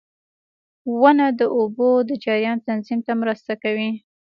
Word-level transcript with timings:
•ونه 1.01 1.27
د 1.39 1.41
اوبو 1.57 1.89
د 2.09 2.11
جریان 2.23 2.57
تنظیم 2.67 2.99
ته 3.07 3.13
مرسته 3.21 3.53
کوي. 3.63 3.89